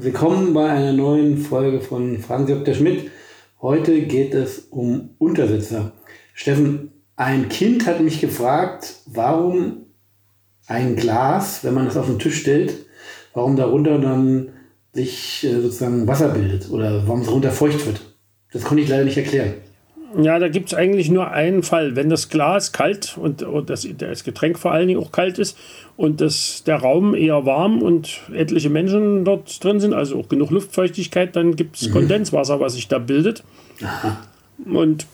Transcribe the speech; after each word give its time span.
Willkommen 0.00 0.54
bei 0.54 0.70
einer 0.70 0.92
neuen 0.92 1.38
Folge 1.38 1.80
von 1.80 2.20
Fragen 2.20 2.46
Sie 2.46 2.54
Dr. 2.54 2.72
Schmidt. 2.72 3.10
Heute 3.60 4.02
geht 4.02 4.32
es 4.32 4.60
um 4.70 5.16
Untersetzer. 5.18 5.90
Steffen, 6.34 6.92
ein 7.16 7.48
Kind 7.48 7.84
hat 7.84 8.00
mich 8.00 8.20
gefragt, 8.20 8.94
warum 9.06 9.86
ein 10.68 10.94
Glas, 10.94 11.64
wenn 11.64 11.74
man 11.74 11.88
es 11.88 11.96
auf 11.96 12.06
den 12.06 12.20
Tisch 12.20 12.42
stellt, 12.42 12.74
warum 13.34 13.56
darunter 13.56 13.98
dann 13.98 14.50
sich 14.92 15.42
äh, 15.42 15.60
sozusagen 15.60 16.06
Wasser 16.06 16.28
bildet 16.28 16.70
oder 16.70 17.04
warum 17.08 17.22
es 17.22 17.26
darunter 17.26 17.50
feucht 17.50 17.84
wird. 17.84 18.00
Das 18.52 18.62
konnte 18.62 18.84
ich 18.84 18.88
leider 18.88 19.04
nicht 19.04 19.18
erklären. 19.18 19.54
Ja, 20.16 20.38
da 20.38 20.48
gibt 20.48 20.68
es 20.68 20.74
eigentlich 20.74 21.10
nur 21.10 21.30
einen 21.30 21.62
Fall. 21.62 21.94
Wenn 21.94 22.08
das 22.08 22.30
Glas 22.30 22.72
kalt 22.72 23.18
und, 23.18 23.42
und 23.42 23.68
das, 23.68 23.86
das 23.98 24.24
Getränk 24.24 24.58
vor 24.58 24.72
allen 24.72 24.88
Dingen 24.88 25.00
auch 25.00 25.12
kalt 25.12 25.38
ist 25.38 25.58
und 25.96 26.20
das, 26.20 26.64
der 26.64 26.76
Raum 26.76 27.14
eher 27.14 27.44
warm 27.44 27.82
und 27.82 28.20
etliche 28.32 28.70
Menschen 28.70 29.24
dort 29.24 29.62
drin 29.62 29.80
sind, 29.80 29.92
also 29.92 30.18
auch 30.18 30.28
genug 30.28 30.50
Luftfeuchtigkeit, 30.50 31.36
dann 31.36 31.56
gibt 31.56 31.76
es 31.76 31.88
mhm. 31.88 31.92
Kondenswasser, 31.92 32.58
was 32.58 32.74
sich 32.74 32.88
da 32.88 32.98
bildet. 32.98 33.44
Aha. 33.82 34.18
Und 34.64 35.06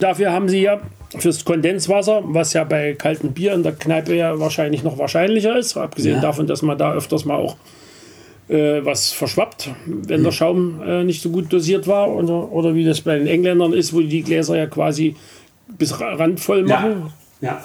dafür 0.00 0.32
haben 0.32 0.48
sie 0.48 0.62
ja 0.62 0.80
fürs 1.16 1.44
Kondenswasser, 1.44 2.22
was 2.24 2.52
ja 2.52 2.64
bei 2.64 2.94
kaltem 2.94 3.32
Bier 3.32 3.52
in 3.52 3.62
der 3.62 3.72
Kneipe 3.72 4.14
ja 4.14 4.38
wahrscheinlich 4.38 4.82
noch 4.82 4.98
wahrscheinlicher 4.98 5.56
ist, 5.56 5.76
abgesehen 5.76 6.16
ja. 6.16 6.20
davon, 6.20 6.46
dass 6.46 6.62
man 6.62 6.76
da 6.76 6.92
öfters 6.92 7.24
mal 7.24 7.36
auch 7.36 7.56
äh, 8.50 8.84
was 8.84 9.12
verschwappt, 9.12 9.70
wenn 9.86 10.24
der 10.24 10.32
Schaum 10.32 10.82
äh, 10.82 11.04
nicht 11.04 11.22
so 11.22 11.30
gut 11.30 11.52
dosiert 11.52 11.86
war. 11.86 12.10
Oder, 12.10 12.50
oder 12.52 12.74
wie 12.74 12.84
das 12.84 13.00
bei 13.00 13.16
den 13.18 13.26
Engländern 13.26 13.72
ist, 13.72 13.92
wo 13.92 14.00
die 14.00 14.22
Gläser 14.22 14.56
ja 14.56 14.66
quasi 14.66 15.16
bis 15.78 16.00
randvoll 16.00 16.64
machen. 16.64 17.12
Ja. 17.40 17.48
ja. 17.48 17.64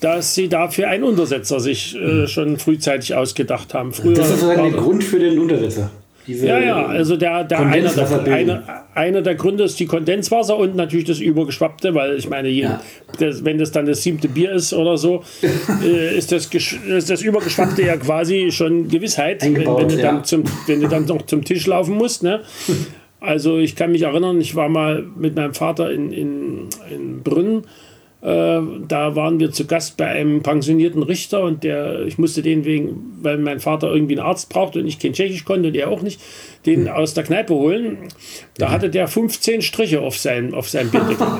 Dass 0.00 0.34
sie 0.34 0.48
dafür 0.48 0.88
einen 0.88 1.04
Untersetzer 1.04 1.60
sich 1.60 1.94
äh, 1.94 1.98
mhm. 1.98 2.26
schon 2.26 2.58
frühzeitig 2.58 3.14
ausgedacht 3.14 3.74
haben. 3.74 3.92
Früher 3.92 4.14
das 4.14 4.30
ist 4.30 4.40
sozusagen 4.40 4.72
der 4.72 4.80
Grund 4.80 5.04
für 5.04 5.18
den 5.18 5.38
Untersetzer. 5.38 5.90
Diese 6.26 6.48
ja, 6.48 6.58
ja, 6.58 6.86
also 6.86 7.16
der, 7.16 7.44
der 7.44 7.60
einer, 7.60 7.92
der, 7.92 8.34
einer, 8.34 8.84
einer 8.94 9.22
der 9.22 9.36
Gründe 9.36 9.64
ist 9.64 9.78
die 9.78 9.86
Kondenswasser 9.86 10.56
und 10.56 10.74
natürlich 10.74 11.06
das 11.06 11.20
übergeschwappte, 11.20 11.94
weil 11.94 12.16
ich 12.16 12.28
meine, 12.28 12.48
ja. 12.48 12.80
das, 13.18 13.44
wenn 13.44 13.58
das 13.58 13.70
dann 13.70 13.86
das 13.86 14.02
siebte 14.02 14.28
Bier 14.28 14.52
ist 14.52 14.72
oder 14.72 14.98
so, 14.98 15.22
äh, 15.84 16.16
ist, 16.16 16.32
das, 16.32 16.46
ist 16.46 17.10
das 17.10 17.22
übergeschwappte 17.22 17.82
ja 17.82 17.96
quasi 17.96 18.50
schon 18.50 18.88
Gewissheit, 18.88 19.42
wenn, 19.42 19.54
wenn, 19.56 19.88
du 19.88 19.96
dann 19.96 20.24
zum, 20.24 20.42
wenn 20.66 20.80
du 20.80 20.88
dann 20.88 21.04
noch 21.04 21.22
zum 21.22 21.44
Tisch 21.44 21.66
laufen 21.66 21.94
musst. 21.94 22.22
Ne? 22.22 22.40
Also 23.18 23.58
ich 23.58 23.74
kann 23.74 23.92
mich 23.92 24.02
erinnern, 24.02 24.40
ich 24.40 24.54
war 24.54 24.68
mal 24.68 25.02
mit 25.16 25.34
meinem 25.34 25.54
Vater 25.54 25.90
in, 25.90 26.12
in, 26.12 26.68
in 26.94 27.22
Brünn 27.22 27.62
da 28.26 29.14
waren 29.14 29.38
wir 29.38 29.52
zu 29.52 29.66
Gast 29.66 29.96
bei 29.96 30.08
einem 30.08 30.42
pensionierten 30.42 31.04
Richter 31.04 31.44
und 31.44 31.62
der, 31.62 32.00
ich 32.06 32.18
musste 32.18 32.42
den 32.42 32.64
wegen, 32.64 33.18
weil 33.22 33.38
mein 33.38 33.60
Vater 33.60 33.92
irgendwie 33.92 34.18
einen 34.18 34.26
Arzt 34.26 34.48
brauchte 34.48 34.80
und 34.80 34.86
ich 34.88 34.98
kein 34.98 35.12
Tschechisch 35.12 35.44
konnte 35.44 35.68
und 35.68 35.76
er 35.76 35.88
auch 35.88 36.02
nicht, 36.02 36.20
den 36.66 36.82
mhm. 36.82 36.88
aus 36.88 37.14
der 37.14 37.22
Kneipe 37.22 37.54
holen. 37.54 37.98
Da 38.58 38.72
hatte 38.72 38.90
der 38.90 39.06
15 39.06 39.62
Striche 39.62 40.00
auf 40.00 40.18
seinem 40.18 40.54
auf 40.54 40.68
sein 40.68 40.90
Bierdeckel. 40.90 41.24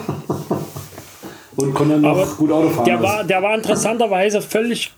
Und 1.57 1.73
konnte 1.73 1.99
noch 1.99 2.11
Aber 2.11 2.27
gut 2.27 2.53
Auto 2.53 2.69
fahren. 2.69 2.85
Der 2.85 3.03
war, 3.03 3.25
der 3.25 3.43
war 3.43 3.55
interessanterweise 3.55 4.43
völlig 4.43 4.93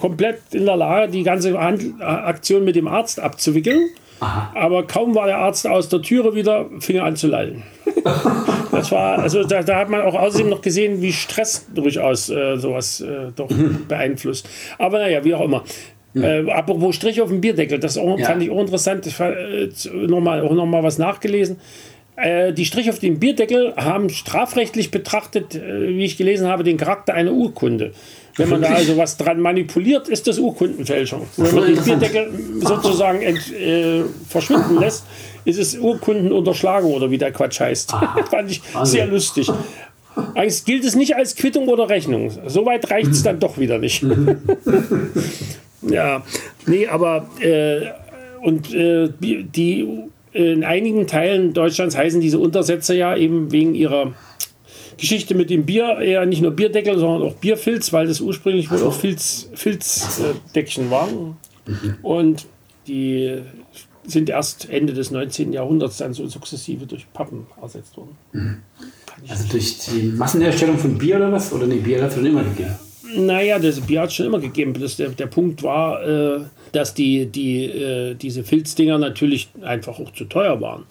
komplett 0.00 0.40
in 0.50 0.66
der 0.66 0.76
Lage, 0.76 1.12
die 1.12 1.22
ganze 1.22 1.56
Aktion 1.56 2.64
mit 2.64 2.74
dem 2.74 2.88
Arzt 2.88 3.20
abzuwickeln. 3.20 3.88
Aha. 4.18 4.50
Aber 4.56 4.84
kaum 4.84 5.14
war 5.14 5.26
der 5.26 5.38
Arzt 5.38 5.64
aus 5.64 5.88
der 5.88 6.02
Türe 6.02 6.34
wieder, 6.34 6.66
fing 6.80 6.96
er 6.96 7.04
an 7.04 7.14
zu 7.14 7.28
lallen. 7.28 7.62
das 8.72 8.90
war, 8.90 9.18
also 9.18 9.44
da, 9.44 9.62
da, 9.62 9.76
hat 9.76 9.88
man 9.88 10.00
auch 10.02 10.14
außerdem 10.14 10.48
noch 10.48 10.62
gesehen, 10.62 11.00
wie 11.02 11.12
Stress 11.12 11.66
durchaus 11.72 12.28
äh, 12.30 12.56
sowas 12.56 13.00
äh, 13.00 13.30
doch 13.36 13.50
mhm. 13.50 13.86
beeinflusst. 13.86 14.48
Aber 14.78 14.98
naja, 14.98 15.22
wie 15.24 15.34
auch 15.34 15.44
immer. 15.44 15.62
Mhm. 16.14 16.24
Äh, 16.24 16.50
apropos 16.50 16.96
Strich 16.96 17.20
auf 17.20 17.28
dem 17.28 17.40
Bierdeckel, 17.40 17.78
das 17.78 17.96
auch, 17.96 18.18
ja. 18.18 18.26
fand 18.26 18.42
ich 18.42 18.50
auch 18.50 18.60
interessant. 18.60 19.06
Ich 19.06 19.20
äh, 19.20 19.68
nochmal, 20.06 20.42
auch 20.42 20.52
nochmal 20.52 20.82
was 20.82 20.98
nachgelesen. 20.98 21.58
Äh, 22.16 22.52
die 22.52 22.64
Striche 22.64 22.90
auf 22.90 22.98
dem 22.98 23.18
Bierdeckel 23.18 23.74
haben 23.76 24.10
strafrechtlich 24.10 24.90
betrachtet, 24.90 25.54
äh, 25.54 25.88
wie 25.88 26.04
ich 26.04 26.16
gelesen 26.16 26.48
habe, 26.48 26.64
den 26.64 26.76
Charakter 26.76 27.14
einer 27.14 27.32
Urkunde. 27.32 27.92
Wenn 28.36 28.48
man 28.48 28.62
da 28.62 28.68
also 28.68 28.96
was 28.96 29.16
dran 29.16 29.40
manipuliert, 29.40 30.08
ist 30.08 30.26
das 30.26 30.38
Urkundenfälschung. 30.38 31.26
Wenn 31.36 31.54
man 31.54 31.66
den 31.66 31.84
Bierdeckel 31.84 32.30
sozusagen 32.60 33.20
ent, 33.20 33.52
äh, 33.52 34.04
verschwinden 34.28 34.78
lässt, 34.78 35.04
ist 35.44 35.58
es 35.58 35.76
Urkundenunterschlagung 35.76 36.94
oder 36.94 37.10
wie 37.10 37.18
der 37.18 37.32
Quatsch 37.32 37.60
heißt. 37.60 37.90
Fand 38.30 38.50
ich 38.50 38.62
sehr 38.84 39.06
lustig. 39.06 39.50
Eigentlich 40.34 40.64
gilt 40.64 40.84
es 40.84 40.94
nicht 40.94 41.16
als 41.16 41.34
Quittung 41.36 41.68
oder 41.68 41.88
Rechnung. 41.88 42.30
Soweit 42.46 42.90
reicht 42.90 43.10
es 43.10 43.22
dann 43.22 43.38
doch 43.38 43.58
wieder 43.58 43.78
nicht. 43.78 44.04
ja, 45.82 46.22
nee, 46.66 46.86
aber 46.86 47.28
äh, 47.40 47.88
und 48.42 48.74
äh, 48.74 49.08
die 49.20 49.88
in 50.32 50.64
einigen 50.64 51.06
Teilen 51.06 51.52
Deutschlands 51.52 51.96
heißen 51.96 52.20
diese 52.20 52.38
Untersätze 52.38 52.94
ja 52.94 53.16
eben 53.16 53.52
wegen 53.52 53.74
ihrer 53.74 54.12
Geschichte 54.96 55.34
mit 55.34 55.50
dem 55.50 55.64
Bier, 55.64 55.98
eher 55.98 56.26
nicht 56.26 56.42
nur 56.42 56.52
Bierdeckel, 56.52 56.98
sondern 56.98 57.28
auch 57.28 57.34
Bierfilz, 57.34 57.92
weil 57.92 58.06
das 58.06 58.20
ursprünglich 58.20 58.70
wohl 58.70 58.82
auch 58.82 58.94
Filz, 58.94 59.48
Filzdeckchen 59.54 60.90
waren. 60.90 61.36
Mhm. 61.66 61.96
Und 62.02 62.46
die 62.86 63.38
sind 64.04 64.28
erst 64.30 64.68
Ende 64.68 64.92
des 64.92 65.10
19. 65.10 65.52
Jahrhunderts 65.52 65.98
dann 65.98 66.12
so 66.12 66.26
sukzessive 66.26 66.86
durch 66.86 67.06
Pappen 67.12 67.46
ersetzt 67.60 67.96
worden. 67.96 68.16
Mhm. 68.32 68.58
Also 69.28 69.48
durch 69.48 69.78
die 69.78 70.02
Massenherstellung 70.08 70.78
von 70.78 70.98
Bier 70.98 71.16
oder 71.16 71.30
was? 71.30 71.52
Oder 71.52 71.66
nee, 71.66 71.76
Bier 71.76 72.02
hat 72.02 72.10
es 72.10 72.16
schon 72.16 72.26
immer 72.26 72.42
gegeben? 72.42 72.74
Naja, 73.14 73.58
das 73.58 73.80
Bier 73.80 74.00
hat 74.00 74.08
es 74.08 74.14
schon 74.14 74.26
immer 74.26 74.40
gegeben. 74.40 74.74
Das, 74.74 74.96
der, 74.96 75.10
der 75.10 75.26
Punkt 75.26 75.62
war, 75.62 76.02
äh, 76.02 76.40
dass 76.72 76.94
die, 76.94 77.26
die, 77.26 77.64
äh, 77.64 78.14
diese 78.14 78.42
Filzdinger 78.42 78.98
natürlich 78.98 79.50
einfach 79.60 79.98
auch 79.98 80.12
zu 80.12 80.24
teuer 80.24 80.60
waren. 80.60 80.84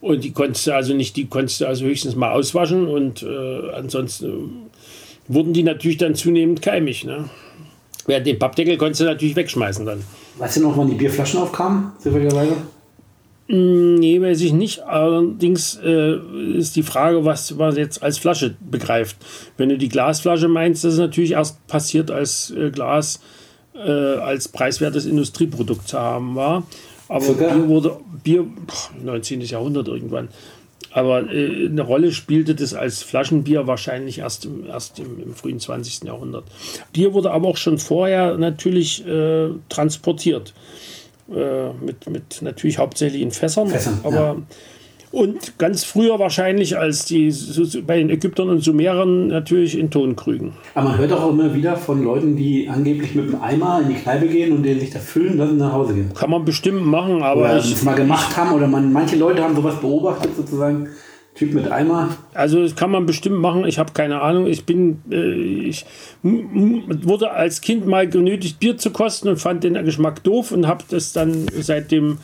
Und 0.00 0.22
die 0.22 0.32
konntest 0.32 0.66
du 0.66 0.74
also 0.74 0.94
nicht, 0.94 1.16
die 1.16 1.26
konntest 1.26 1.60
du 1.60 1.66
also 1.66 1.84
höchstens 1.84 2.14
mal 2.14 2.30
auswaschen 2.30 2.86
und 2.86 3.22
äh, 3.22 3.70
ansonsten 3.74 4.70
wurden 5.26 5.52
die 5.52 5.64
natürlich 5.64 5.96
dann 5.96 6.14
zunehmend 6.14 6.62
keimig. 6.62 7.04
Ne? 7.04 7.28
Ja, 8.06 8.20
den 8.20 8.38
Pappdeckel 8.38 8.76
konntest 8.76 9.00
du 9.00 9.04
natürlich 9.04 9.36
wegschmeißen 9.36 9.84
dann. 9.84 10.04
Weißt 10.38 10.56
du 10.56 10.62
noch, 10.62 10.76
wann 10.76 10.88
die 10.88 10.94
Bierflaschen 10.94 11.40
aufkamen, 11.40 11.92
zufälligerweise? 11.98 12.52
Mm, 13.48 13.96
nee, 13.96 14.20
weiß 14.20 14.40
ich 14.42 14.52
nicht. 14.52 14.80
Allerdings 14.84 15.78
äh, 15.82 16.16
ist 16.56 16.76
die 16.76 16.82
Frage, 16.82 17.24
was 17.24 17.50
man 17.54 17.74
jetzt 17.76 18.02
als 18.02 18.18
Flasche 18.18 18.54
begreift. 18.60 19.16
Wenn 19.56 19.68
du 19.68 19.78
die 19.78 19.88
Glasflasche 19.88 20.48
meinst, 20.48 20.84
das 20.84 20.94
ist 20.94 21.00
natürlich 21.00 21.32
erst 21.32 21.66
passiert, 21.66 22.10
als 22.10 22.50
äh, 22.50 22.70
Glas 22.70 23.20
äh, 23.74 24.16
als 24.16 24.48
preiswertes 24.48 25.06
Industrieprodukt 25.06 25.88
zu 25.88 25.98
haben 25.98 26.34
war. 26.34 26.64
Aber 27.08 27.24
Sogar? 27.24 27.54
Bier 27.54 27.68
wurde, 27.68 27.96
Bier, 28.22 28.46
19. 29.02 29.40
Jahrhundert 29.42 29.88
irgendwann. 29.88 30.28
Aber 30.90 31.30
äh, 31.32 31.66
eine 31.66 31.82
Rolle 31.82 32.12
spielte 32.12 32.54
das 32.54 32.74
als 32.74 33.02
Flaschenbier 33.02 33.66
wahrscheinlich 33.66 34.18
erst 34.18 34.46
im, 34.46 34.66
erst 34.66 34.98
im, 34.98 35.22
im, 35.22 35.34
frühen 35.34 35.60
20. 35.60 36.04
Jahrhundert. 36.04 36.44
Bier 36.92 37.12
wurde 37.12 37.30
aber 37.30 37.48
auch 37.48 37.56
schon 37.56 37.78
vorher 37.78 38.36
natürlich 38.38 39.06
äh, 39.06 39.48
transportiert. 39.68 40.54
Äh, 41.34 41.72
mit, 41.84 42.08
mit 42.08 42.40
natürlich 42.40 42.78
hauptsächlich 42.78 43.20
in 43.20 43.32
Fässern. 43.32 43.68
Fässern 43.68 44.00
aber 44.02 44.16
ja. 44.16 44.36
Und 45.10 45.58
ganz 45.58 45.84
früher 45.84 46.18
wahrscheinlich 46.18 46.76
als 46.78 47.06
die 47.06 47.34
bei 47.86 47.98
den 47.98 48.10
Ägyptern 48.10 48.50
und 48.50 48.62
Sumerern 48.62 49.28
natürlich 49.28 49.78
in 49.78 49.90
Tonkrügen. 49.90 50.52
Aber 50.74 50.90
man 50.90 50.98
hört 50.98 51.12
auch 51.12 51.30
immer 51.30 51.54
wieder 51.54 51.76
von 51.76 52.04
Leuten, 52.04 52.36
die 52.36 52.68
angeblich 52.68 53.14
mit 53.14 53.26
einem 53.26 53.42
Eimer 53.42 53.80
in 53.82 53.88
die 53.88 53.94
Kneipe 53.94 54.28
gehen 54.28 54.52
und 54.52 54.62
den 54.62 54.78
sich 54.78 54.90
da 54.90 54.98
füllen 54.98 55.38
dann 55.38 55.56
nach 55.56 55.72
Hause 55.72 55.94
gehen. 55.94 56.12
Kann 56.14 56.30
man 56.30 56.44
bestimmt 56.44 56.84
machen, 56.84 57.22
aber. 57.22 57.40
Oder 57.40 57.56
es 57.56 57.82
mal 57.82 57.94
gemacht 57.94 58.36
haben 58.36 58.52
oder 58.52 58.66
man, 58.66 58.92
manche 58.92 59.16
Leute 59.16 59.42
haben 59.42 59.56
sowas 59.56 59.80
beobachtet 59.80 60.30
sozusagen. 60.36 60.88
Typ 61.34 61.54
mit 61.54 61.70
Eimer. 61.70 62.08
Also 62.34 62.60
das 62.60 62.74
kann 62.74 62.90
man 62.90 63.06
bestimmt 63.06 63.38
machen. 63.38 63.64
Ich 63.64 63.78
habe 63.78 63.92
keine 63.92 64.22
Ahnung. 64.22 64.48
Ich 64.48 64.66
bin, 64.66 65.02
äh, 65.08 65.68
ich 65.68 65.86
wurde 66.22 67.30
als 67.30 67.60
Kind 67.60 67.86
mal 67.86 68.08
genötigt, 68.08 68.58
Bier 68.58 68.76
zu 68.76 68.90
kosten 68.90 69.28
und 69.28 69.36
fand 69.36 69.62
den 69.62 69.74
Geschmack 69.84 70.24
doof 70.24 70.50
und 70.50 70.66
habe 70.66 70.82
das 70.90 71.12
dann 71.12 71.46
seitdem 71.60 72.18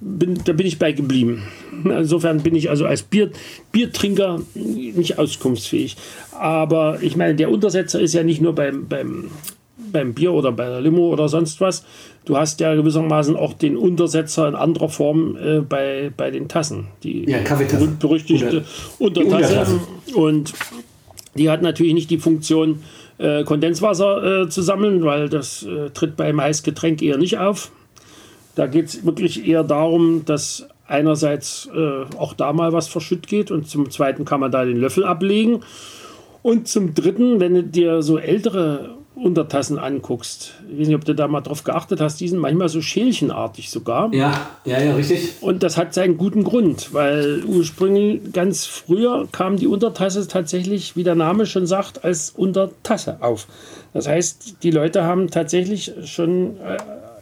bin, 0.00 0.38
da 0.44 0.52
bin 0.52 0.66
ich 0.66 0.78
bei 0.78 0.92
geblieben. 0.92 1.42
Insofern 1.84 2.40
bin 2.40 2.54
ich 2.54 2.70
also 2.70 2.86
als 2.86 3.02
Bier, 3.02 3.30
Biertrinker 3.72 4.40
nicht 4.54 5.18
auskunftsfähig. 5.18 5.96
Aber 6.32 6.98
ich 7.02 7.16
meine, 7.16 7.34
der 7.34 7.50
Untersetzer 7.50 8.00
ist 8.00 8.14
ja 8.14 8.22
nicht 8.22 8.40
nur 8.40 8.54
beim, 8.54 8.86
beim, 8.88 9.30
beim 9.92 10.14
Bier 10.14 10.32
oder 10.32 10.52
bei 10.52 10.66
der 10.66 10.80
Limo 10.80 11.12
oder 11.12 11.28
sonst 11.28 11.60
was. 11.60 11.84
Du 12.24 12.36
hast 12.36 12.60
ja 12.60 12.74
gewissermaßen 12.74 13.36
auch 13.36 13.52
den 13.52 13.76
Untersetzer 13.76 14.48
in 14.48 14.54
anderer 14.54 14.88
Form 14.88 15.36
äh, 15.36 15.60
bei, 15.60 16.10
bei 16.16 16.30
den 16.30 16.48
Tassen. 16.48 16.88
Die 17.02 17.24
ja, 17.28 17.38
berühmt 17.38 18.00
berüchtigte 18.00 18.64
Untertasse. 18.98 19.80
Und 20.14 20.52
die 21.36 21.50
hat 21.50 21.62
natürlich 21.62 21.94
nicht 21.94 22.10
die 22.10 22.18
Funktion, 22.18 22.80
äh, 23.18 23.44
Kondenswasser 23.44 24.42
äh, 24.42 24.48
zu 24.48 24.62
sammeln, 24.62 25.04
weil 25.04 25.28
das 25.28 25.62
äh, 25.62 25.90
tritt 25.90 26.16
beim 26.16 26.40
Heißgetränk 26.40 27.00
eher 27.00 27.16
nicht 27.16 27.38
auf. 27.38 27.70
Da 28.56 28.66
geht 28.66 28.86
es 28.86 29.06
wirklich 29.06 29.46
eher 29.46 29.62
darum, 29.62 30.24
dass 30.24 30.66
einerseits 30.88 31.68
äh, 31.74 32.16
auch 32.16 32.32
da 32.32 32.52
mal 32.52 32.72
was 32.72 32.88
verschütt 32.88 33.26
geht 33.26 33.50
und 33.50 33.68
zum 33.68 33.90
Zweiten 33.90 34.24
kann 34.24 34.40
man 34.40 34.50
da 34.50 34.64
den 34.64 34.78
Löffel 34.78 35.04
ablegen. 35.04 35.60
Und 36.42 36.66
zum 36.66 36.94
Dritten, 36.94 37.38
wenn 37.40 37.54
du 37.54 37.62
dir 37.64 38.02
so 38.02 38.18
ältere 38.18 38.96
Untertassen 39.14 39.78
anguckst, 39.78 40.54
ich 40.70 40.78
weiß 40.78 40.86
nicht, 40.86 40.96
ob 40.96 41.04
du 41.04 41.14
da 41.14 41.26
mal 41.28 41.40
drauf 41.40 41.64
geachtet 41.64 42.00
hast, 42.00 42.20
die 42.20 42.28
sind 42.28 42.38
manchmal 42.38 42.68
so 42.68 42.80
schälchenartig 42.80 43.70
sogar. 43.70 44.14
Ja, 44.14 44.48
ja, 44.64 44.80
ja, 44.80 44.94
richtig. 44.94 45.34
Und 45.40 45.62
das 45.62 45.76
hat 45.76 45.92
seinen 45.92 46.16
guten 46.16 46.44
Grund, 46.44 46.94
weil 46.94 47.42
ursprünglich 47.44 48.32
ganz 48.32 48.64
früher 48.64 49.26
kam 49.32 49.56
die 49.56 49.66
Untertasse 49.66 50.28
tatsächlich, 50.28 50.96
wie 50.96 51.04
der 51.04 51.14
Name 51.14 51.46
schon 51.46 51.66
sagt, 51.66 52.04
als 52.04 52.30
Untertasse 52.30 53.18
auf. 53.20 53.48
Das 53.92 54.06
heißt, 54.06 54.62
die 54.62 54.70
Leute 54.70 55.04
haben 55.04 55.30
tatsächlich 55.30 55.92
schon 56.04 56.58
äh, 56.58 56.76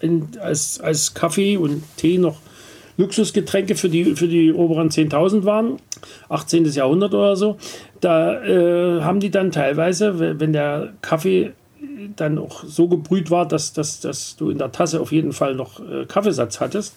in, 0.05 0.29
als, 0.41 0.81
als 0.81 1.15
Kaffee 1.15 1.57
und 1.57 1.83
Tee 1.97 2.19
noch 2.19 2.37
Luxusgetränke 2.97 3.75
für 3.75 3.89
die, 3.89 4.15
für 4.15 4.29
die 4.29 4.53
oberen 4.53 4.89
10.000 4.89 5.45
waren, 5.45 5.79
18. 6.29 6.65
Jahrhundert 6.67 7.13
oder 7.13 7.35
so, 7.35 7.57
da 8.01 8.45
äh, 8.45 9.03
haben 9.03 9.19
die 9.19 9.31
dann 9.31 9.51
teilweise, 9.51 10.39
wenn 10.39 10.53
der 10.53 10.93
Kaffee 11.01 11.53
dann 12.17 12.39
auch 12.39 12.65
so 12.65 12.89
gebrüht 12.89 13.31
war, 13.31 13.49
dass, 13.49 13.73
dass, 13.73 14.01
dass 14.01 14.37
du 14.37 14.51
in 14.51 14.59
der 14.59 14.71
Tasse 14.71 15.01
auf 15.01 15.11
jeden 15.11 15.33
Fall 15.33 15.55
noch 15.55 15.81
äh, 15.81 16.05
Kaffeesatz 16.07 16.61
hattest, 16.61 16.95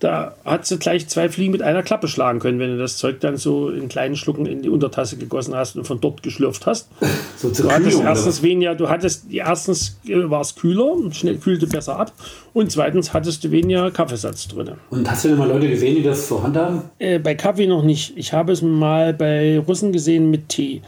da 0.00 0.34
hat 0.44 0.70
du 0.70 0.78
gleich 0.78 1.08
zwei 1.08 1.28
Fliegen 1.28 1.52
mit 1.52 1.62
einer 1.62 1.82
Klappe 1.82 2.06
schlagen 2.06 2.38
können, 2.38 2.60
wenn 2.60 2.70
du 2.70 2.78
das 2.78 2.98
Zeug 2.98 3.20
dann 3.20 3.36
so 3.36 3.70
in 3.70 3.88
kleinen 3.88 4.14
Schlucken 4.16 4.46
in 4.46 4.62
die 4.62 4.68
Untertasse 4.68 5.16
gegossen 5.16 5.56
hast 5.56 5.76
und 5.76 5.84
von 5.84 6.00
dort 6.00 6.22
geschlürft 6.22 6.66
hast. 6.66 6.88
So 7.36 7.50
du 7.50 7.70
hattest 7.70 8.00
erstens 8.00 8.42
weniger, 8.42 8.74
du 8.74 8.88
hattest, 8.88 9.26
erstens 9.30 9.96
äh, 10.08 10.28
war 10.28 10.40
es 10.40 10.56
kühler, 10.56 10.96
schnell 11.12 11.36
kühlte 11.36 11.68
besser 11.68 11.96
ab 11.96 12.12
und 12.52 12.72
zweitens 12.72 13.12
hattest 13.12 13.44
du 13.44 13.52
weniger 13.52 13.92
Kaffeesatz 13.92 14.48
drin. 14.48 14.72
Und 14.90 15.08
hast 15.08 15.24
du 15.24 15.28
denn 15.28 15.38
mal 15.38 15.46
Leute 15.46 15.68
gesehen, 15.68 15.94
die 15.94 16.02
das 16.02 16.26
so 16.26 16.42
handhaben? 16.42 16.82
Äh, 16.98 17.20
bei 17.20 17.36
Kaffee 17.36 17.68
noch 17.68 17.84
nicht. 17.84 18.16
Ich 18.16 18.32
habe 18.32 18.50
es 18.50 18.62
mal 18.62 19.14
bei 19.14 19.60
Russen 19.60 19.92
gesehen 19.92 20.30
mit 20.30 20.48
Tee. 20.48 20.82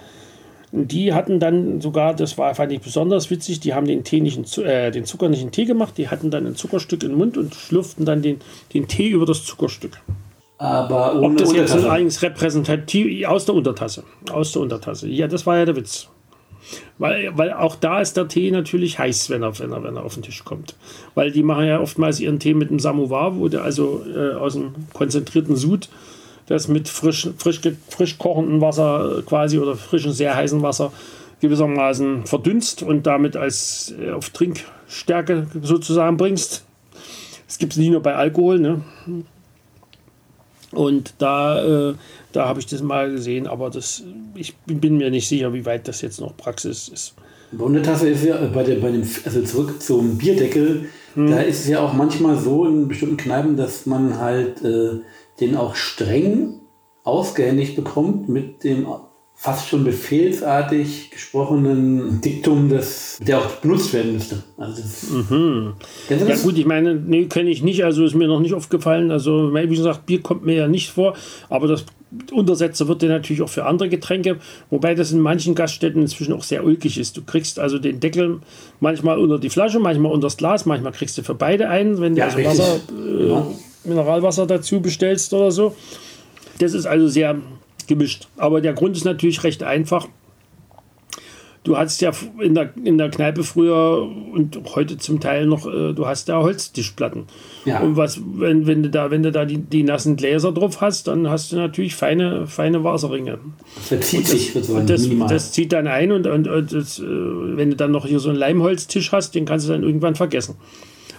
Die 0.72 1.12
hatten 1.12 1.40
dann 1.40 1.80
sogar, 1.80 2.14
das 2.14 2.38
war, 2.38 2.54
fand 2.54 2.70
ich 2.70 2.80
besonders 2.80 3.28
witzig, 3.30 3.58
die 3.58 3.74
haben 3.74 3.86
den, 3.86 4.04
Tee 4.04 4.20
nicht 4.20 4.58
äh, 4.58 4.90
den 4.92 5.04
Zucker 5.04 5.28
nicht 5.28 5.42
in 5.42 5.50
Tee 5.50 5.64
gemacht, 5.64 5.94
die 5.98 6.08
hatten 6.08 6.30
dann 6.30 6.46
ein 6.46 6.54
Zuckerstück 6.54 7.02
im 7.02 7.14
Mund 7.14 7.36
und 7.36 7.54
schlürften 7.54 8.04
dann 8.04 8.22
den, 8.22 8.40
den 8.72 8.86
Tee 8.86 9.08
über 9.08 9.26
das 9.26 9.44
Zuckerstück. 9.44 10.00
Aber 10.58 11.16
ohne 11.16 11.26
Ob 11.26 11.36
das 11.38 11.48
Untertasse. 11.48 11.78
jetzt 11.78 11.88
eigentlich 11.88 12.22
repräsentativ 12.22 13.26
aus 13.26 13.46
der 13.46 13.54
Untertasse. 13.54 14.04
Aus 14.30 14.52
der 14.52 14.62
Untertasse. 14.62 15.08
Ja, 15.08 15.26
das 15.26 15.46
war 15.46 15.56
ja 15.56 15.64
der 15.64 15.74
Witz. 15.74 16.08
Weil, 16.98 17.36
weil 17.36 17.52
auch 17.52 17.76
da 17.76 18.00
ist 18.00 18.16
der 18.16 18.28
Tee 18.28 18.50
natürlich 18.50 18.98
heiß, 18.98 19.30
wenn 19.30 19.42
er, 19.42 19.58
wenn, 19.58 19.72
er, 19.72 19.82
wenn 19.82 19.96
er 19.96 20.04
auf 20.04 20.14
den 20.14 20.22
Tisch 20.22 20.44
kommt. 20.44 20.76
Weil 21.14 21.32
die 21.32 21.42
machen 21.42 21.66
ja 21.66 21.80
oftmals 21.80 22.20
ihren 22.20 22.38
Tee 22.38 22.54
mit 22.54 22.68
einem 22.68 22.78
Samovar, 22.78 23.38
wo 23.38 23.48
der 23.48 23.64
also 23.64 24.04
äh, 24.14 24.34
aus 24.34 24.52
dem 24.52 24.74
konzentrierten 24.92 25.56
Sud 25.56 25.88
das 26.50 26.66
mit 26.66 26.88
frisch, 26.88 27.30
frisch, 27.38 27.60
frisch 27.88 28.18
kochendem 28.18 28.60
Wasser 28.60 29.22
quasi 29.24 29.58
oder 29.60 29.76
frischem, 29.76 30.10
sehr 30.10 30.34
heißem 30.34 30.62
Wasser 30.62 30.92
gewissermaßen 31.40 32.26
verdünnst 32.26 32.82
und 32.82 33.06
damit 33.06 33.36
als 33.36 33.94
äh, 33.98 34.10
auf 34.10 34.30
Trinkstärke 34.30 35.46
sozusagen 35.62 36.16
bringst. 36.16 36.64
Das 37.46 37.58
gibt 37.58 37.72
es 37.72 37.78
nicht 37.78 37.90
nur 37.90 38.02
bei 38.02 38.16
Alkohol. 38.16 38.58
Ne? 38.58 38.82
Und 40.72 41.14
da, 41.18 41.90
äh, 41.90 41.94
da 42.32 42.48
habe 42.48 42.58
ich 42.58 42.66
das 42.66 42.82
mal 42.82 43.12
gesehen, 43.12 43.46
aber 43.46 43.70
das, 43.70 44.02
ich 44.34 44.56
bin 44.66 44.96
mir 44.96 45.10
nicht 45.10 45.28
sicher, 45.28 45.54
wie 45.54 45.64
weit 45.64 45.86
das 45.86 46.00
jetzt 46.02 46.20
noch 46.20 46.36
Praxis 46.36 46.88
ist. 46.88 47.14
Bei 47.52 47.64
Untertasse 47.64 48.08
ist 48.08 48.24
ja 48.24 48.36
bei, 48.52 48.64
der, 48.64 48.76
bei 48.76 48.90
dem, 48.90 49.02
also 49.24 49.42
zurück 49.42 49.80
zum 49.80 50.18
Bierdeckel, 50.18 50.86
hm. 51.14 51.30
da 51.30 51.40
ist 51.42 51.60
es 51.60 51.68
ja 51.68 51.80
auch 51.80 51.92
manchmal 51.92 52.36
so 52.36 52.66
in 52.66 52.88
bestimmten 52.88 53.16
Kneipen, 53.16 53.56
dass 53.56 53.86
man 53.86 54.18
halt 54.18 54.62
äh, 54.62 54.98
den 55.40 55.56
auch 55.56 55.74
streng 55.74 56.60
ausgehändigt 57.04 57.76
bekommt 57.76 58.28
mit 58.28 58.62
dem 58.64 58.86
fast 59.40 59.68
schon 59.68 59.84
befehlsartig 59.84 61.10
gesprochenen 61.12 62.20
Diktum, 62.20 62.68
das, 62.68 63.18
der 63.26 63.38
auch 63.38 63.46
benutzt 63.56 63.90
werden 63.94 64.12
müsste. 64.12 64.42
Also 64.58 64.82
mhm. 65.14 65.72
Ja 66.10 66.36
gut, 66.36 66.58
ich 66.58 66.66
meine, 66.66 66.94
nee, 66.94 67.24
kenne 67.24 67.48
ich 67.48 67.62
nicht, 67.62 67.82
also 67.82 68.04
ist 68.04 68.14
mir 68.14 68.28
noch 68.28 68.40
nicht 68.40 68.52
aufgefallen. 68.52 69.10
Also 69.10 69.54
wie 69.54 69.66
gesagt, 69.74 70.04
Bier 70.04 70.20
kommt 70.20 70.44
mir 70.44 70.56
ja 70.56 70.68
nicht 70.68 70.90
vor, 70.90 71.14
aber 71.48 71.68
das 71.68 71.86
Untersetzer 72.30 72.86
wird 72.86 73.02
ja 73.02 73.08
natürlich 73.08 73.40
auch 73.40 73.48
für 73.48 73.64
andere 73.64 73.88
Getränke, 73.88 74.36
wobei 74.68 74.94
das 74.94 75.10
in 75.10 75.20
manchen 75.20 75.54
Gaststätten 75.54 76.02
inzwischen 76.02 76.34
auch 76.34 76.42
sehr 76.42 76.62
ulkig 76.62 76.98
ist. 76.98 77.16
Du 77.16 77.22
kriegst 77.22 77.58
also 77.58 77.78
den 77.78 77.98
Deckel 77.98 78.40
manchmal 78.80 79.16
unter 79.16 79.38
die 79.38 79.48
Flasche, 79.48 79.78
manchmal 79.78 80.12
unter 80.12 80.26
das 80.26 80.36
Glas, 80.36 80.66
manchmal 80.66 80.92
kriegst 80.92 81.16
du 81.16 81.22
für 81.22 81.34
beide 81.34 81.70
einen, 81.70 81.98
wenn 81.98 82.14
du 82.14 82.20
ja, 82.20 82.26
also 82.26 82.44
Wasser, 82.44 82.80
äh, 82.94 83.28
ja. 83.30 83.46
Mineralwasser 83.84 84.46
dazu 84.46 84.80
bestellst 84.80 85.32
oder 85.32 85.50
so. 85.50 85.74
Das 86.58 86.74
ist 86.74 86.86
also 86.86 87.08
sehr 87.08 87.36
gemischt. 87.86 88.28
Aber 88.36 88.60
der 88.60 88.72
Grund 88.72 88.96
ist 88.96 89.04
natürlich 89.04 89.42
recht 89.44 89.62
einfach. 89.62 90.08
Du 91.62 91.76
hattest 91.76 92.00
ja 92.00 92.10
in 92.40 92.54
der, 92.54 92.70
in 92.84 92.96
der 92.96 93.10
Kneipe 93.10 93.44
früher 93.44 94.08
und 94.32 94.58
heute 94.74 94.96
zum 94.96 95.20
Teil 95.20 95.44
noch, 95.44 95.66
äh, 95.66 95.92
du 95.92 96.06
hast 96.06 96.30
da 96.30 96.40
Holztischplatten. 96.40 97.24
Ja. 97.66 97.80
Und 97.80 97.98
was, 97.98 98.18
wenn, 98.24 98.66
wenn 98.66 98.82
du 98.82 98.88
da, 98.88 99.10
wenn 99.10 99.22
du 99.22 99.30
da 99.30 99.44
die, 99.44 99.58
die 99.58 99.82
nassen 99.82 100.16
Gläser 100.16 100.52
drauf 100.52 100.80
hast, 100.80 101.08
dann 101.08 101.28
hast 101.28 101.52
du 101.52 101.56
natürlich 101.56 101.96
feine, 101.96 102.46
feine 102.46 102.82
Wasserringe. 102.82 103.38
Das 103.76 103.88
verzieht 103.88 104.26
sich 104.26 104.54
das, 104.54 104.70
das, 105.28 105.52
zieht 105.52 105.72
dann 105.74 105.86
ein 105.86 106.12
und, 106.12 106.26
und, 106.26 106.48
und 106.48 106.72
das, 106.72 106.98
äh, 106.98 107.02
wenn 107.04 107.68
du 107.68 107.76
dann 107.76 107.90
noch 107.90 108.06
hier 108.06 108.20
so 108.20 108.30
einen 108.30 108.38
Leimholztisch 108.38 109.12
hast, 109.12 109.34
den 109.34 109.44
kannst 109.44 109.68
du 109.68 109.72
dann 109.72 109.82
irgendwann 109.82 110.14
vergessen. 110.14 110.54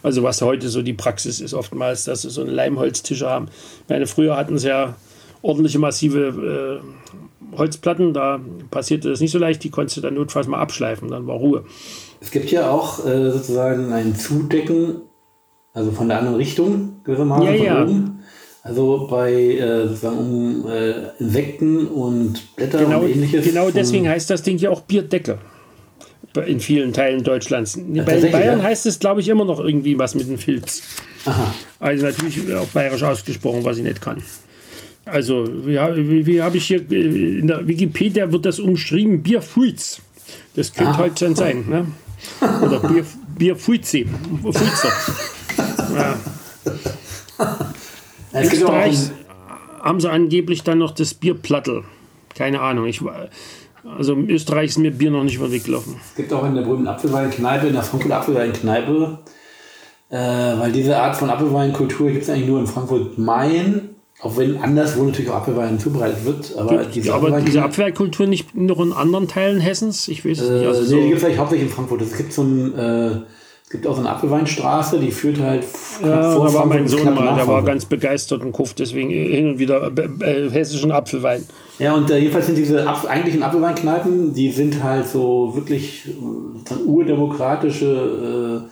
Also 0.04 0.24
was 0.24 0.42
heute 0.42 0.70
so 0.70 0.82
die 0.82 0.94
Praxis 0.94 1.40
ist 1.40 1.54
oftmals, 1.54 2.06
dass 2.06 2.24
sie 2.24 2.30
so 2.30 2.42
einen 2.42 2.52
Leimholztisch 2.52 3.24
haben. 3.24 3.48
Ich 3.84 3.90
meine, 3.90 4.08
früher 4.08 4.36
hatten 4.36 4.58
sie 4.58 4.70
ja 4.70 4.96
ordentliche 5.42 5.80
massive 5.80 6.82
äh, 6.82 7.58
Holzplatten, 7.58 8.14
da 8.14 8.40
passierte 8.70 9.10
das 9.10 9.20
nicht 9.20 9.32
so 9.32 9.40
leicht, 9.40 9.64
die 9.64 9.70
konntest 9.70 9.98
du 9.98 10.02
dann 10.02 10.14
notfalls 10.14 10.48
mal 10.48 10.60
abschleifen, 10.60 11.10
dann 11.10 11.28
war 11.28 11.36
Ruhe. 11.36 11.66
Es 12.20 12.32
gibt 12.32 12.52
ja 12.52 12.70
auch 12.70 13.06
äh, 13.06 13.32
sozusagen 13.32 13.92
ein 13.92 14.16
Zudecken, 14.16 15.02
also 15.74 15.92
von 15.92 16.08
der 16.08 16.20
anderen 16.20 16.38
Richtung, 16.38 17.02
gewissermaßen 17.04 17.46
ja, 17.46 17.54
von 17.54 17.66
ja. 17.66 17.84
oben. 17.84 18.20
Also 18.64 19.08
bei 19.10 19.34
äh, 19.34 19.88
sozusagen 19.88 20.18
um 20.20 20.70
äh, 20.70 21.18
Insekten 21.18 21.88
und 21.88 22.56
Blätter 22.56 22.78
genau, 22.78 23.02
und 23.02 23.10
ähnliches. 23.10 23.44
Genau 23.44 23.72
deswegen 23.72 24.08
heißt 24.08 24.30
das 24.30 24.44
Ding 24.44 24.58
ja 24.60 24.70
auch 24.70 24.82
Bierdecke. 24.82 25.40
In 26.46 26.62
vielen 26.62 26.94
Teilen 26.94 27.24
Deutschlands. 27.24 27.78
Ja, 27.94 28.04
bei 28.04 28.20
Bayern 28.22 28.60
ja. 28.60 28.64
heißt 28.64 28.86
es, 28.86 29.00
glaube 29.00 29.20
ich, 29.20 29.28
immer 29.28 29.44
noch 29.44 29.60
irgendwie 29.60 30.00
was 30.00 30.16
mit 30.16 30.30
dem 30.30 30.38
Filz. 30.38 30.82
Aha. 31.26 31.54
Also 31.80 32.06
natürlich 32.06 32.54
auch 32.54 32.68
bayerisch 32.68 33.04
ausgesprochen, 33.04 33.66
was 33.66 33.78
ich 33.78 33.84
nicht 33.84 34.02
kann. 34.02 34.24
Also, 35.06 35.46
wie, 35.66 35.78
wie, 35.78 36.26
wie 36.26 36.42
habe 36.42 36.58
ich 36.58 36.68
hier 36.68 36.90
in 36.90 37.48
der 37.48 37.68
Wikipedia 37.68 38.32
wird 38.32 38.46
das 38.46 38.60
umschrieben 38.60 39.22
Bierfuiz. 39.24 40.00
Das 40.56 40.74
könnte 40.74 40.94
ah. 40.94 40.98
halt 40.98 41.20
schon 41.20 41.36
sein. 41.36 41.66
Ne? 41.68 41.88
Oder 42.62 42.80
Bier, 42.80 43.06
Bierfuizi. 43.38 44.08
Ja. 45.94 46.18
Österreich 48.34 48.98
haben 49.82 50.00
sie 50.00 50.10
angeblich 50.10 50.64
dann 50.64 50.78
noch 50.78 50.92
das 50.92 51.14
Bierplattel. 51.14 51.84
Keine 52.34 52.62
Ahnung. 52.62 52.86
Ich, 52.86 53.02
also 53.84 54.14
in 54.14 54.30
Österreich 54.30 54.70
ist 54.70 54.78
mir 54.78 54.92
Bier 54.92 55.12
noch 55.12 55.24
nicht 55.24 55.36
über 55.36 55.48
den 55.48 55.54
Weg 55.54 55.66
gelaufen. 55.66 55.96
Es 56.10 56.16
gibt 56.16 56.32
auch 56.34 56.46
in 56.46 56.56
der 56.56 56.62
berühmten 56.62 56.88
Apfelweinkneipe, 56.88 57.68
in 57.68 57.74
der 57.74 57.84
Frankfurter 57.84 58.18
Apfelweinkneipe, 58.18 59.20
äh, 60.10 60.16
weil 60.18 60.72
diese 60.72 60.98
Art 60.98 61.16
von 61.16 61.30
Apfelweinkultur 61.30 62.12
gibt 62.12 62.24
es 62.24 62.30
eigentlich 62.30 62.48
nur 62.48 62.60
in 62.60 62.68
Frankfurt-Main 62.68 63.90
auch 64.22 64.38
wenn 64.38 64.58
anderswo 64.58 65.04
natürlich 65.04 65.32
auch 65.32 65.38
Apfelwein 65.38 65.80
zubereitet 65.80 66.26
wird. 66.26 66.56
Aber, 66.56 66.86
diese, 66.86 67.08
ja, 67.08 67.16
aber 67.16 67.42
diese 67.42 67.64
Apfelkultur 67.64 68.28
nicht 68.28 68.56
noch 68.56 68.80
in 68.80 68.94
anderen 68.94 69.28
Teilen 69.28 69.60
Hessens? 69.60 70.08
Ich 70.08 70.24
weiß 70.24 70.40
es 70.40 70.50
äh, 70.50 70.54
nicht. 70.54 70.68
Also 70.68 70.82
nee, 70.82 70.88
so 70.88 70.96
die 70.96 71.02
gibt 71.04 71.16
es 71.16 71.24
vielleicht 71.24 71.40
hauptsächlich 71.40 71.70
in 71.70 71.74
Frankfurt. 71.74 72.02
Es 72.02 72.18
gibt 72.18 72.34
so 72.34 72.44
ein. 72.44 72.78
Äh, 72.78 73.12
gibt 73.72 73.88
auch 73.88 73.96
so 73.96 74.02
eine 74.02 74.10
Apfelweinstraße, 74.10 75.00
die 75.00 75.12
führt 75.12 75.40
halt 75.40 75.64
ja, 76.02 76.32
vor 76.32 76.48
da 76.48 76.54
war 76.54 76.66
mein 76.66 76.88
Sohn 76.88 77.14
mal, 77.14 77.36
der 77.36 77.48
war 77.48 77.64
ganz 77.64 77.86
begeistert 77.86 78.42
und 78.42 78.52
kauft 78.52 78.80
deswegen 78.80 79.10
hin 79.10 79.52
und 79.52 79.60
wieder 79.60 79.92
äh, 79.96 80.46
äh, 80.46 80.50
hessischen 80.50 80.92
Apfelwein. 80.92 81.46
Ja, 81.80 81.94
und 81.94 82.12
äh, 82.12 82.18
jedenfalls 82.18 82.48
sind 82.48 82.58
diese 82.58 82.88
Apf 82.88 83.06
eigentlichen 83.06 83.44
Apfelweinkneipen, 83.44 84.34
die 84.34 84.52
sind 84.52 84.84
halt 84.84 85.08
so 85.08 85.56
wirklich 85.56 86.08
äh, 86.08 86.74
urdemokratische 86.86 88.68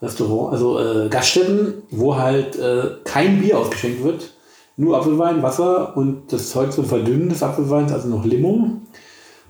äh, 0.00 0.04
Restaurant, 0.04 0.52
also 0.52 0.78
äh, 0.78 1.08
Gaststätten, 1.08 1.82
wo 1.90 2.16
halt 2.16 2.58
kein 3.04 3.40
Bier 3.40 3.58
ausgeschenkt 3.58 4.04
wird. 4.04 4.32
Nur 4.76 4.96
Apfelwein, 4.96 5.42
Wasser 5.42 5.96
und 5.96 6.32
das 6.32 6.50
Zeug 6.50 6.72
zum 6.72 6.84
Verdünnen 6.84 7.28
des 7.28 7.42
Apfelweins, 7.42 7.92
also 7.92 8.08
noch 8.08 8.24
Limo 8.24 8.80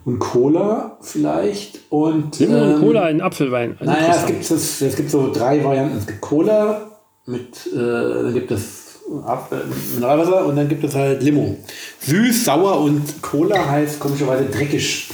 und 0.04 0.18
Cola 0.18 0.99
vielleicht. 1.00 1.80
Und, 1.90 2.38
Limo 2.38 2.56
ähm, 2.56 2.75
und 2.75 2.80
Cola 2.80 3.08
in 3.08 3.20
Apfelwein. 3.20 3.76
Also 3.78 3.92
naja, 3.92 4.14
es 4.16 4.26
gibt, 4.26 4.50
es, 4.50 4.80
es 4.80 4.96
gibt 4.96 5.11
so 5.11 5.32
drei 5.32 5.62
Varianten. 5.64 5.99
Es 5.99 6.06
gibt 6.06 6.20
Cola 6.20 6.90
mit, 7.26 7.66
äh, 7.73 7.76
dann 7.76 8.34
gibt 8.34 8.50
es 8.50 9.00
äh, 9.08 9.94
Mineralwasser 9.94 10.46
und 10.46 10.56
dann 10.56 10.68
gibt 10.68 10.84
es 10.84 10.94
halt 10.94 11.23
Limo. 11.23 11.56
Süß, 12.00 12.44
sauer 12.44 12.80
und 12.80 13.23
Cola 13.23 13.68
heißt 13.70 13.99
komischerweise 14.00 14.44
dreckig. 14.46 15.08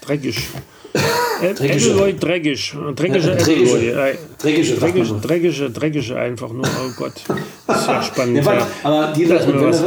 Dreckig. 0.00 0.48
Äpfelwein 1.42 2.18
dreckig. 2.18 2.76
Dreckige 2.96 3.32
Äpfelwein. 3.32 4.18
Dreckige, 4.38 4.74
dreckige, 4.74 5.14
dreckige, 5.20 5.70
dreckige 5.70 6.16
einfach 6.16 6.50
nur. 6.50 6.64
Oh 6.64 6.90
Gott. 6.96 7.12
Das 7.66 7.80
ist 7.82 7.86
ja 7.86 8.02
spannend. 8.14 8.44
Ja, 8.44 8.66
aber 8.82 9.12
diese, 9.14 9.46
wenn, 9.46 9.70
das, 9.70 9.84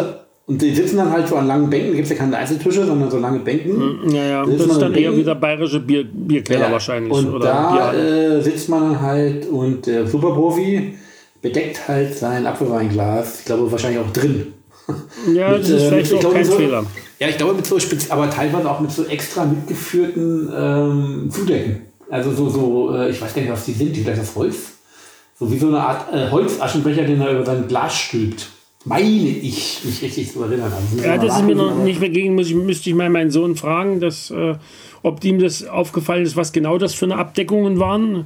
Und 0.52 0.62
die 0.62 0.76
sitzen 0.76 0.98
dann 0.98 1.10
halt 1.10 1.30
so 1.30 1.38
an 1.38 1.48
langen 1.48 1.70
Bänken, 1.70 1.94
gibt 1.94 2.04
es 2.04 2.10
ja 2.10 2.18
keine 2.18 2.36
Einzeltische, 2.36 2.86
sondern 2.86 3.10
so 3.10 3.20
lange 3.20 3.40
Bänken. 3.40 4.12
Ja, 4.12 4.26
ja, 4.26 4.46
das 4.46 4.66
ist 4.66 4.82
dann 4.82 4.94
eher 4.94 5.16
wieder 5.16 5.34
bayerische 5.34 5.80
Bier, 5.80 6.04
Bierkeller 6.04 6.66
ja. 6.66 6.72
wahrscheinlich. 6.74 7.14
Und 7.14 7.34
oder 7.34 7.46
da 7.46 7.94
äh, 7.94 8.42
sitzt 8.42 8.68
man 8.68 9.00
halt 9.00 9.48
und 9.50 9.88
der 9.88 10.06
Superprofi 10.06 10.96
bedeckt 11.42 11.88
halt 11.88 12.18
sein 12.18 12.46
Apfelweinglas, 12.46 13.40
ich 13.40 13.46
glaube 13.46 13.72
wahrscheinlich 13.72 14.02
auch 14.02 14.12
drin. 14.12 14.48
Ja, 15.34 15.52
mit, 15.52 15.62
das 15.62 15.70
ist 15.70 15.84
äh, 15.84 15.88
vielleicht 15.88 16.26
auch 16.26 16.34
kein 16.34 16.44
so, 16.44 16.52
Fehler. 16.54 16.86
Ja, 17.18 17.30
ich 17.30 17.38
glaube 17.38 17.54
mit 17.54 17.66
so 17.66 17.78
aber 18.10 18.30
teilweise 18.30 18.70
auch 18.70 18.82
mit 18.82 18.92
so 18.92 19.06
extra 19.06 19.46
mitgeführten 19.46 20.52
ähm, 20.54 21.30
Zudecken. 21.32 21.84
Also 22.10 22.34
so, 22.34 22.50
so 22.50 22.94
äh, 22.94 23.10
ich 23.10 23.22
weiß 23.22 23.34
gar 23.34 23.42
nicht, 23.42 23.52
was 23.52 23.64
die 23.64 23.72
sind, 23.72 23.96
die 23.96 24.02
vielleicht 24.02 24.22
das 24.22 24.36
Holz. 24.36 24.56
So 25.40 25.50
wie 25.50 25.58
so 25.58 25.68
eine 25.68 25.80
Art 25.80 26.14
äh, 26.14 26.30
Holzaschenbecher, 26.30 27.04
den 27.04 27.22
er 27.22 27.32
über 27.32 27.46
sein 27.46 27.70
Glas 27.70 27.96
stülpt. 27.96 28.50
Meine 28.84 29.06
ich, 29.06 29.80
mich 29.86 30.02
richtig 30.02 30.32
zu 30.32 30.42
erinnern. 30.42 30.72
Also 30.74 31.06
ja, 31.06 31.18
das 31.18 31.38
ist 31.38 31.46
mir 31.46 31.56
noch 31.56 31.84
nicht 31.84 32.00
mehr 32.00 32.10
gegen, 32.10 32.34
muss 32.34 32.48
ich, 32.48 32.56
müsste 32.56 32.90
ich 32.90 32.96
mal 32.96 33.12
meinen 33.12 33.30
Sohn 33.30 33.56
fragen, 33.56 34.00
dass, 34.00 34.32
äh, 34.32 34.56
ob 35.04 35.24
ihm 35.24 35.38
das 35.38 35.68
aufgefallen 35.68 36.24
ist, 36.24 36.36
was 36.36 36.52
genau 36.52 36.80
das 36.80 36.96
für 36.96 37.06
eine 37.06 37.18
Abdeckungen 37.18 37.80
waren. 37.80 38.26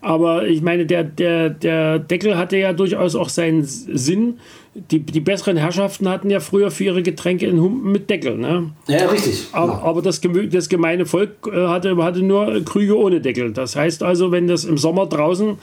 Aber 0.00 0.46
ich 0.48 0.60
meine, 0.60 0.86
der, 0.86 1.04
der, 1.04 1.50
der 1.50 2.00
Deckel 2.00 2.36
hatte 2.36 2.56
ja 2.56 2.72
durchaus 2.72 3.14
auch 3.14 3.28
seinen 3.28 3.62
Sinn. 3.64 4.40
Die, 4.74 4.98
die 4.98 5.20
besseren 5.20 5.56
Herrschaften 5.56 6.08
hatten 6.08 6.30
ja 6.30 6.40
früher 6.40 6.72
für 6.72 6.84
ihre 6.84 7.02
Getränke 7.02 7.46
in 7.46 7.60
Humpen 7.60 7.92
mit 7.92 8.10
Deckel. 8.10 8.36
Ne? 8.38 8.70
Ja, 8.88 9.06
richtig. 9.08 9.46
Aber, 9.52 9.74
genau. 9.74 9.84
aber 9.84 10.02
das, 10.02 10.20
das 10.50 10.68
gemeine 10.68 11.06
Volk 11.06 11.46
äh, 11.46 11.68
hatte, 11.68 11.96
hatte 11.98 12.22
nur 12.22 12.64
Krüge 12.64 12.98
ohne 12.98 13.20
Deckel. 13.20 13.52
Das 13.52 13.76
heißt 13.76 14.02
also, 14.02 14.32
wenn 14.32 14.48
das 14.48 14.64
im 14.64 14.78
Sommer 14.78 15.06
draußen 15.06 15.58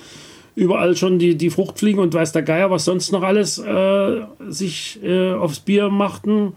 überall 0.55 0.95
schon 0.95 1.19
die, 1.19 1.35
die 1.35 1.49
Fruchtfliegen 1.49 2.01
und 2.01 2.13
weiß 2.13 2.31
der 2.31 2.43
Geier, 2.43 2.71
was 2.71 2.85
sonst 2.85 3.11
noch 3.11 3.23
alles 3.23 3.57
äh, 3.57 4.21
sich 4.47 4.99
äh, 5.03 5.33
aufs 5.33 5.59
Bier 5.59 5.89
machten, 5.89 6.53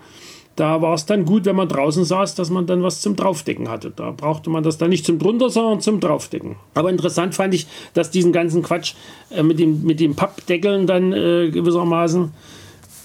da 0.57 0.83
war 0.83 0.95
es 0.95 1.07
dann 1.07 1.25
gut, 1.25 1.47
wenn 1.47 1.57
man 1.57 1.69
draußen 1.69 2.05
saß, 2.05 2.35
dass 2.35 2.51
man 2.51 2.67
dann 2.67 2.83
was 2.83 3.01
zum 3.01 3.17
Draufdecken 3.17 3.71
hatte. 3.71 3.91
Da 3.95 4.11
brauchte 4.11 4.51
man 4.51 4.63
das 4.63 4.77
dann 4.77 4.91
nicht 4.91 5.07
zum 5.07 5.19
drunter, 5.19 5.49
sondern 5.49 5.81
zum 5.81 5.99
Draufdecken. 5.99 6.57
Aber 6.75 6.91
interessant 6.91 7.35
fand 7.35 7.55
ich, 7.55 7.67
dass 7.95 8.11
diesen 8.11 8.33
ganzen 8.33 8.63
Quatsch 8.63 8.95
äh, 9.31 9.43
mit, 9.43 9.59
dem, 9.59 9.83
mit 9.83 9.99
den 9.99 10.15
Pappdeckeln 10.15 10.87
dann 10.87 11.13
äh, 11.13 11.51
gewissermaßen, 11.51 12.33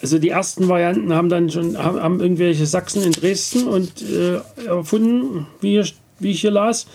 also 0.01 0.19
die 0.19 0.29
ersten 0.29 0.67
Varianten 0.67 1.13
haben 1.13 1.29
dann 1.29 1.49
schon, 1.49 1.77
haben, 1.77 2.19
irgendwelche 2.19 2.65
Sachsen 2.65 3.01
in 3.03 3.13
Dresden 3.13 3.67
und 3.67 4.01
äh, 4.01 4.67
erfunden, 4.67 5.47
wie, 5.61 5.81
wie 6.19 6.31
ich 6.31 6.41
hier 6.41 6.51
las. 6.51 6.85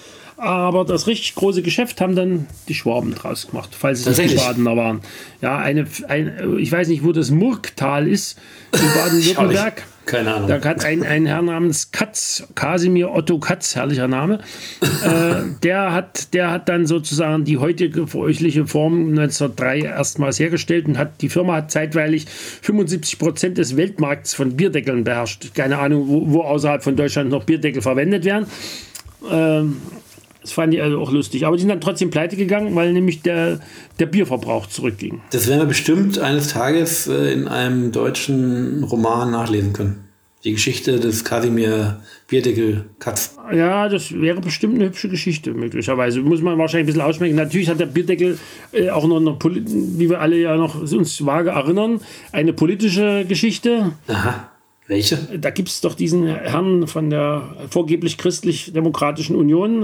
Aber 0.42 0.84
das 0.84 1.06
richtig 1.06 1.36
große 1.36 1.62
Geschäft 1.62 2.00
haben 2.00 2.16
dann 2.16 2.48
die 2.66 2.74
Schwaben 2.74 3.14
draus 3.14 3.46
gemacht, 3.46 3.70
falls 3.78 4.04
es 4.04 4.16
die 4.16 4.34
Badener 4.34 4.76
waren. 4.76 5.00
Ja, 5.40 5.58
eine, 5.58 5.86
ein, 6.08 6.58
ich 6.58 6.72
weiß 6.72 6.88
nicht, 6.88 7.04
wo 7.04 7.12
das 7.12 7.30
Murktal 7.30 8.08
ist, 8.08 8.36
in 8.72 8.80
Baden-Württemberg. 8.80 9.84
Keine 10.04 10.34
Ahnung. 10.34 10.48
Da 10.48 10.60
hat 10.64 10.84
ein, 10.84 11.04
ein 11.04 11.26
Herr 11.26 11.42
namens 11.42 11.92
Katz, 11.92 12.42
Kasimir 12.56 13.12
Otto 13.12 13.38
Katz, 13.38 13.76
herrlicher 13.76 14.08
Name, 14.08 14.40
äh, 14.80 15.42
der, 15.62 15.92
hat, 15.92 16.34
der 16.34 16.50
hat 16.50 16.68
dann 16.68 16.88
sozusagen 16.88 17.44
die 17.44 17.58
heutige 17.58 18.08
veräußliche 18.08 18.66
Form 18.66 19.10
1903 19.10 19.82
erstmals 19.82 20.40
hergestellt 20.40 20.88
und 20.88 20.98
hat 20.98 21.22
die 21.22 21.28
Firma 21.28 21.54
hat 21.54 21.70
zeitweilig 21.70 22.26
75 22.62 23.20
Prozent 23.20 23.58
des 23.58 23.76
Weltmarkts 23.76 24.34
von 24.34 24.56
Bierdeckeln 24.56 25.04
beherrscht. 25.04 25.54
Keine 25.54 25.78
Ahnung, 25.78 26.08
wo, 26.08 26.32
wo 26.32 26.40
außerhalb 26.40 26.82
von 26.82 26.96
Deutschland 26.96 27.30
noch 27.30 27.44
Bierdeckel 27.44 27.80
verwendet 27.80 28.24
werden. 28.24 28.46
Ähm, 29.30 29.76
das 30.42 30.52
fand 30.52 30.74
ich 30.74 30.82
also 30.82 31.00
auch 31.00 31.10
lustig. 31.10 31.46
Aber 31.46 31.56
die 31.56 31.62
sind 31.62 31.70
dann 31.70 31.80
trotzdem 31.80 32.10
pleite 32.10 32.36
gegangen, 32.36 32.74
weil 32.74 32.92
nämlich 32.92 33.22
der, 33.22 33.60
der 33.98 34.06
Bierverbrauch 34.06 34.66
zurückging. 34.66 35.20
Das 35.30 35.48
werden 35.48 35.60
wir 35.60 35.66
bestimmt 35.66 36.18
eines 36.18 36.48
Tages 36.48 37.06
äh, 37.06 37.32
in 37.32 37.48
einem 37.48 37.92
deutschen 37.92 38.84
Roman 38.84 39.30
nachlesen 39.30 39.72
können. 39.72 40.08
Die 40.44 40.52
Geschichte 40.52 40.98
des 40.98 41.24
Kasimir 41.24 42.00
Bierdeckel 42.26 42.86
Katz. 42.98 43.36
Ja, 43.54 43.88
das 43.88 44.12
wäre 44.12 44.40
bestimmt 44.40 44.74
eine 44.74 44.86
hübsche 44.86 45.08
Geschichte, 45.08 45.54
möglicherweise. 45.54 46.20
Muss 46.20 46.42
man 46.42 46.58
wahrscheinlich 46.58 46.84
ein 46.84 46.86
bisschen 46.86 47.02
ausschmecken. 47.02 47.36
Natürlich 47.36 47.68
hat 47.68 47.78
der 47.78 47.86
Bierdeckel 47.86 48.38
äh, 48.72 48.90
auch 48.90 49.06
noch, 49.06 49.18
eine, 49.18 49.38
wie 49.40 50.10
wir 50.10 50.20
alle 50.20 50.36
ja 50.36 50.56
noch 50.56 50.80
uns 50.80 51.24
vage 51.24 51.50
erinnern, 51.50 52.00
eine 52.32 52.52
politische 52.52 53.24
Geschichte. 53.24 53.92
Aha. 54.08 54.51
Welche? 54.88 55.16
Da 55.38 55.50
gibt 55.50 55.68
es 55.68 55.80
doch 55.80 55.94
diesen 55.94 56.26
Herrn 56.26 56.86
von 56.86 57.10
der 57.10 57.54
vorgeblich 57.70 58.18
christlich-demokratischen 58.18 59.36
Union, 59.36 59.82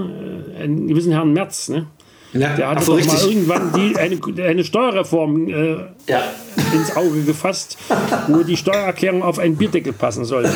äh, 0.57 0.63
einen 0.63 0.89
gewissen 0.89 1.13
Herrn 1.13 1.33
Merz, 1.33 1.69
ne? 1.69 1.87
Ja, 2.33 2.55
der 2.55 2.69
hat 2.69 2.85
so, 2.85 2.99
doch 2.99 3.07
mal 3.07 3.17
irgendwann 3.27 3.73
die, 3.73 3.97
eine, 3.97 4.19
eine 4.47 4.63
Steuerreform 4.63 5.49
äh, 5.49 5.77
ja. 6.09 6.23
ins 6.75 6.95
Auge 6.95 7.23
gefasst, 7.23 7.79
wo 8.29 8.43
die 8.43 8.57
Steuererklärung 8.57 9.23
auf 9.23 9.39
einen 9.39 9.57
Bierdeckel 9.57 9.95
passen 9.95 10.27
sollte. 10.27 10.51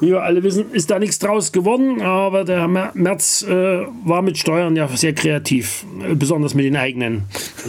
Wie 0.00 0.08
wir 0.08 0.22
alle 0.22 0.42
wissen, 0.42 0.72
ist 0.72 0.90
da 0.90 0.98
nichts 0.98 1.18
draus 1.18 1.52
geworden, 1.52 2.00
aber 2.00 2.44
der 2.44 2.60
Herr 2.60 2.92
Merz 2.94 3.42
äh, 3.42 3.86
war 4.04 4.22
mit 4.22 4.38
Steuern 4.38 4.74
ja 4.76 4.88
sehr 4.88 5.14
kreativ, 5.14 5.84
äh, 6.02 6.14
besonders 6.14 6.54
mit 6.54 6.64
den 6.64 6.76
eigenen. 6.76 7.24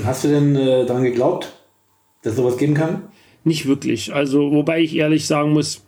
Hast 0.06 0.24
du 0.24 0.30
denn 0.30 0.56
äh, 0.56 0.86
daran 0.86 1.04
geglaubt, 1.04 1.54
dass 2.22 2.34
es 2.34 2.38
sowas 2.38 2.58
geben 2.58 2.76
kann? 2.76 3.04
Nicht 3.48 3.66
wirklich. 3.66 4.14
Also, 4.14 4.52
wobei 4.52 4.82
ich 4.82 4.94
ehrlich 4.94 5.26
sagen 5.26 5.54
muss, 5.54 5.82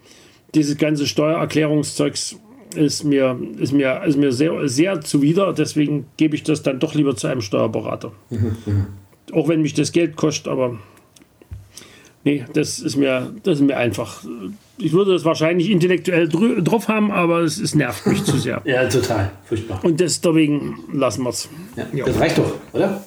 dieses 0.56 0.78
ganze 0.78 1.06
Steuererklärungszeugs 1.06 2.38
ist 2.74 3.04
mir, 3.04 3.38
ist 3.58 3.74
mir, 3.74 4.02
ist 4.06 4.18
mir 4.18 4.32
sehr, 4.32 4.70
sehr 4.70 5.02
zuwider. 5.02 5.52
Deswegen 5.52 6.06
gebe 6.16 6.36
ich 6.36 6.44
das 6.44 6.64
dann 6.64 6.80
doch 6.80 6.96
lieber 6.96 7.18
zu 7.18 7.28
einem 7.28 7.42
Steuerberater. 7.42 8.14
Mhm, 8.30 8.56
mhm. 8.66 8.86
Auch 9.34 9.50
wenn 9.50 9.62
mich 9.62 9.74
das 9.74 9.92
Geld 9.92 10.16
kostet, 10.16 10.48
aber 10.48 10.80
nee, 12.24 12.46
das 12.54 12.80
ist 12.80 12.96
mir, 12.96 13.34
das 13.44 13.60
ist 13.60 13.66
mir 13.66 13.76
einfach. 13.76 14.24
Ich 14.78 14.94
würde 14.94 15.12
das 15.12 15.26
wahrscheinlich 15.26 15.70
intellektuell 15.70 16.30
drauf 16.30 16.88
haben, 16.88 17.12
aber 17.12 17.42
es, 17.42 17.60
es 17.60 17.76
nervt 17.76 18.08
mich 18.08 18.24
zu 18.24 18.38
sehr. 18.38 18.62
Ja, 18.66 18.88
total. 18.88 19.32
Furchtbar. 19.44 19.84
Und 19.84 20.00
deswegen 20.00 20.80
lassen 20.94 21.24
wir 21.24 21.32
es. 21.32 21.50
Ja, 21.76 22.06
das 22.06 22.18
reicht 22.18 22.38
doch, 22.38 22.54
oder? 22.72 23.04